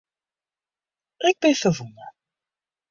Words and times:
Ik 1.29 1.35
bin 1.41 1.55
ferwûne. 1.61 2.05